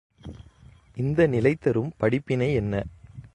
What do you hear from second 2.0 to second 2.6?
படிப்பினை